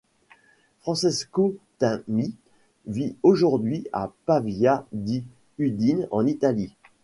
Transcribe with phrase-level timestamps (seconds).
[0.79, 2.33] Francesco Tami
[2.87, 5.23] vit aujourd'hui à Pavia di
[5.59, 6.73] Udine, en Italie.